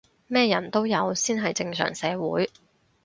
[0.25, 2.49] 咩人都有先係正常社會